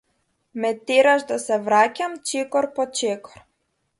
[0.61, 3.45] Ме тераш да се враќам чекор по чекор.